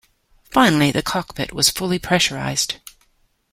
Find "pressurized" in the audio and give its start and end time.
1.99-2.77